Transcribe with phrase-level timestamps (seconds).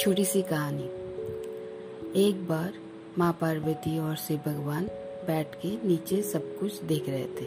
[0.00, 0.84] छोटी सी कहानी।
[2.28, 2.72] एक बार
[3.18, 4.84] माँ पार्वती और शिव भगवान
[5.26, 7.46] बैठ के नीचे सब कुछ देख रहे थे।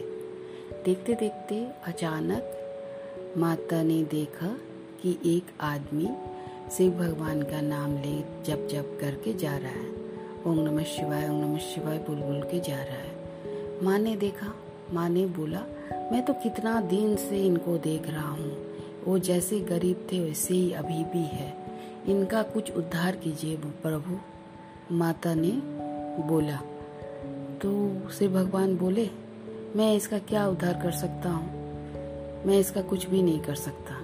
[0.84, 4.46] देखते देखते अचानक माता ने देखा
[5.02, 6.08] कि एक आदमी
[6.76, 9.90] शिव भगवान का नाम ले जप जप करके जा रहा है।
[10.46, 14.54] ओम नमः शिवाय, ओम नमः शिवाय बोल बोल के जा रहा है। माँ ने देखा,
[14.92, 15.60] माँ ने बोला,
[16.12, 18.56] मैं तो कितना दिन से इनको देख रहा हूँ।
[19.04, 21.59] वो जैसे गरीब थे, वैसे ही अभी भी है।
[22.10, 24.18] इनका कुछ उद्धार कीजिए प्रभु।
[24.94, 25.50] माता ने
[26.22, 26.56] बोला
[27.62, 27.70] तो
[28.10, 29.10] शिव भगवान बोले,
[29.76, 31.48] मैं इसका क्या उद्धार कर सकता हूँ?
[32.46, 33.98] मैं इसका कुछ भी नहीं कर सकता।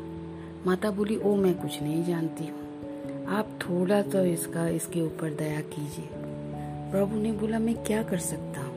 [0.66, 5.60] माता बोली, ओ, मैं कुछ नहीं जानती हूँ। आप थोड़ा तो इसका, इसके ऊपर दया
[5.60, 6.08] कीजिए।
[6.90, 8.76] प्रभु ने बोला, मैं क्या कर सकता हूँ?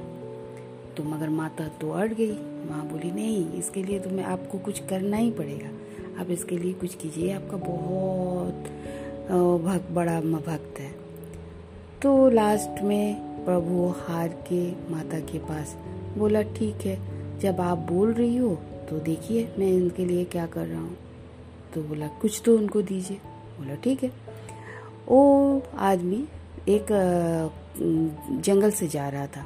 [0.97, 2.31] तो मगर माता तो अड़ गई?
[2.69, 5.69] माँ बोली, नहीं, इसके लिए तो मैं आपको कुछ करना ही पड़ेगा।
[6.21, 8.65] आप इसके लिए कुछ कीजिए, आपका बहुत
[9.29, 10.91] भक्त, बड़ा भक्त है।
[12.01, 15.75] तो लास्ट में प्रभु हार के माता के पास
[16.17, 16.97] बोला, ठीक है,
[17.39, 18.55] जब आप बोल रही हो
[18.89, 20.97] तो देखिए मैं इनके लिए क्या कर रहा हूँ।
[21.73, 23.17] तो बोला, कुछ तो उनको दीजिए।
[23.59, 24.11] बोला, ठीक है।
[25.07, 26.23] वो आदमी
[26.69, 26.87] एक
[28.41, 29.45] जंगल से जा रहा था।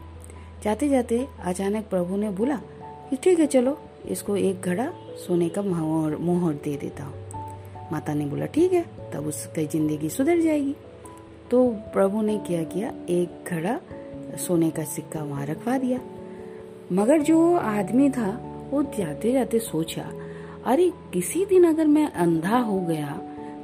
[0.64, 4.92] जाते जाते अचानक प्रभु ने बोला कि, ठीक है, चलो, इसको एक घड़ा
[5.28, 10.10] सोने का मोहर मोहर दे देता हूँ। माता ने बोला, ठीक है। तब उसकी ज़िंदगी
[10.10, 10.76] सुधर जाएगी।
[11.52, 12.92] तो प्रभु ने क्या किया?
[13.10, 13.80] एक घड़ा
[14.38, 16.00] सोने का सिक्का वहाँ रखवा दिया।
[16.92, 18.30] मगर जो आदमी था,
[18.72, 20.10] वो जाते जाते सोचा,
[20.66, 23.22] अरे, किसी दिन अगर मैं अंधा हो गया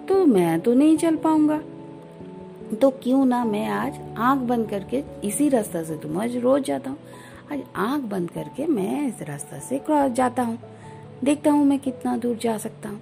[0.08, 1.62] तो मैं तो नहीं चल पाऊँगा।
[2.76, 6.90] तो क्यों ना मैं आज आँख बंद करके इसी रास्ता से तो मैं रोज जाता
[6.90, 6.98] हूँ।
[7.52, 10.58] आज आँख बंद करके मैं इस रास्ता से क्रॉस जाता हूँ।
[11.24, 13.02] देखता हूँ मैं कितना दूर जा सकता हूँ।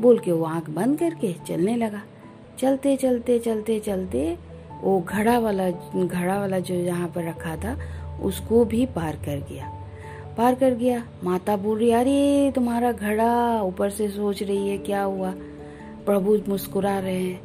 [0.00, 2.02] बोल के वो आँख बंद करके चलने लगा।
[2.58, 4.38] चलते चलते चलते चलते
[4.82, 5.70] वो घड़ा वाला
[6.04, 7.78] घड़ा वाला जो यहाँ पर रखा था,
[8.22, 9.72] उसको भी पार कर गया।
[10.36, 15.02] पार कर गया। माता बोल रही, अरे, तुम्हारा घड़ा ऊपर से सोच रही है, क्या
[15.02, 15.30] हुआ?
[16.06, 17.40] प्रभु मुस्कुरा रहे हैं,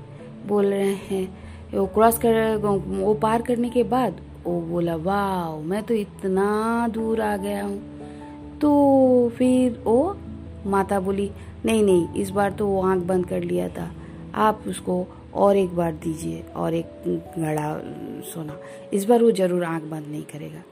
[0.47, 1.37] बोल रहे हैं,
[1.73, 2.55] वो क्रॉस कर,
[2.87, 7.99] वो पार करने के बाद वो बोला वाह मैं तो इतना दूर आ गया हूँ।
[8.61, 10.17] तो फिर वो
[10.65, 11.31] माता बोली,
[11.65, 13.91] नहीं नहीं, इस बार तो वो आँख बंद कर लिया था।
[14.35, 16.85] आप उसको और एक बार दीजिए और एक
[17.37, 17.81] घड़ा,
[18.33, 18.59] सोना।
[18.93, 20.63] इस बार वो ज़रूर आँख बंद नहीं करेगा।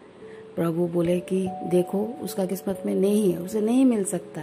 [0.56, 4.42] प्रभु बोले कि, देखो, उसका किस्मत में नहीं है, उसे नहीं मिल सकता।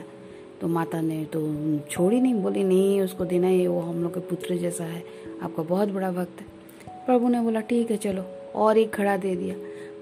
[0.61, 1.55] तो माता ने तो
[1.91, 5.05] छोड़ी नहीं, बोली, नहीं, उसको देना है वो हम लोग के पुत्र जैसा है,
[5.43, 6.47] आपका बहुत बड़ा भक्त है।
[7.07, 8.25] प्रभु ने बोला, ठीक है, चलो।
[8.55, 9.55] और एक खड़ा दे दिया।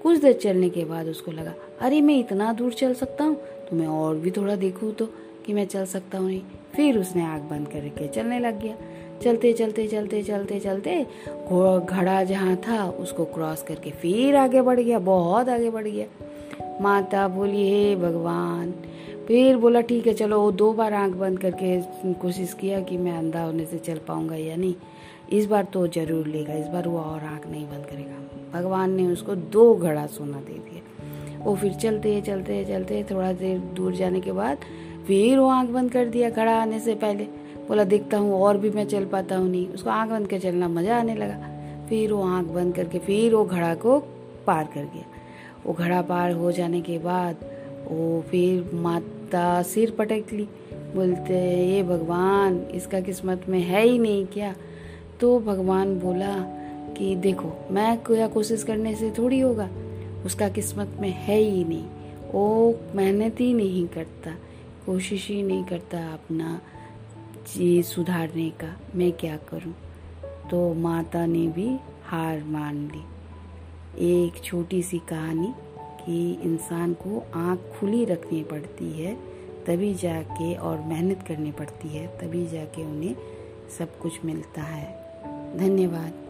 [0.03, 3.35] कुछ देर चलने के बाद उसको लगा, अरे, मैं इतना दूर चल सकता हूँ?
[3.35, 5.09] तो मैं और भी थोड़ा देखूँ तो।
[5.45, 6.41] कि मैं चल सकता हूँ नहीं।
[6.75, 8.75] फिर उसने आग बंद करके चलने लग गया।
[9.23, 10.95] चलते चलते चलते चलते चलते
[11.81, 16.05] घड़ा जहाँ था, उसको क्रॉस करके फिर आगे बढ़ गया। बहुत आगे बढ़ गया।
[16.81, 18.73] माता बोली, हे भगवान।
[19.27, 21.79] फिर बोला, ठीक है, चलो। वो दो बार आँख बंद करके
[22.13, 24.75] कोशिश किया कि मैं अंधा होने से चल पाऊँगा या नहीं।
[25.31, 29.07] इस बार तो ज़रूर लेगा। इस बार वो और आँख नहीं बंद करेगा। भगवान ने
[29.07, 30.81] उसको दो घड़ा सोना दे दिया।
[31.45, 34.57] वो फिर चलते चलते चलते थोड़ा देर दूर जाने के बाद
[35.07, 37.23] फिर वो आँख बंद कर दिया, खड़ा आने से पहले।
[37.67, 40.67] बोला, देखता हूँ, और भी मैं चल पाता हूँ। नहीं, उसको आँख बंद कर चलना
[40.67, 41.49] मज़ा आने लगा।
[41.89, 43.99] फिर वो आँख बंद करके फिर वो घड़ा को
[44.47, 45.03] पार कर गया।
[45.65, 47.35] वो घड़ा पार हो जाने के बाद
[47.91, 50.47] वो फिर माता सिर पटक ली।
[50.95, 54.55] बोलते, ये भगवान, इसका किस्मत में है ही नहीं क्या?
[55.19, 56.35] तो भगवान बोला
[56.97, 59.69] कि, देखो, मैं कोई कोशिश करने से थोड़ी होगा?
[60.25, 61.85] उसका किस्मत में है ही नहीं।
[62.31, 64.35] वो मेहनत ही नहीं करता,
[64.85, 66.61] कोशिश ही नहीं करता अपना
[67.53, 69.75] चीज़ सुधारने का। मैं क्या करूँ?
[70.51, 73.01] तो माता ने भी हार मान ली।
[74.25, 75.53] एक छोटी सी कहानी
[76.05, 79.15] कि इंसान को आँख खुली रखनी पड़ती है,
[79.67, 83.15] तभी जाके और मेहनत करनी पड़ती है, तभी जाके उन्हें
[83.77, 85.05] सब कुछ मिलता है।
[85.57, 86.24] धन्यवाद।